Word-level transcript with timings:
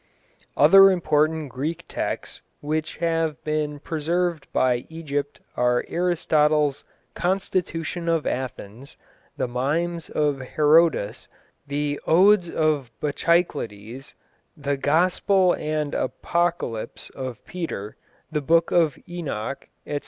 Other 0.57 0.89
important 0.89 1.49
Greek 1.49 1.83
texts 1.87 2.41
which 2.59 2.97
have 2.97 3.43
been 3.43 3.77
preserved 3.77 4.51
by 4.51 4.87
Egypt 4.89 5.39
are 5.55 5.85
Aristotle's 5.87 6.83
Constitution 7.13 8.09
of 8.09 8.25
Athens, 8.25 8.97
the 9.37 9.47
Mimes 9.47 10.09
of 10.09 10.39
Herodas, 10.39 11.27
the 11.67 11.99
Odes 12.07 12.49
of 12.49 12.89
Bacchylides, 12.99 14.15
the 14.57 14.75
Gospel 14.75 15.53
and 15.53 15.93
Apocalypse 15.93 17.11
of 17.11 17.45
Peter, 17.45 17.95
the 18.31 18.41
Book 18.41 18.71
of 18.71 18.97
Enoch, 19.07 19.67
&c. 19.85 19.99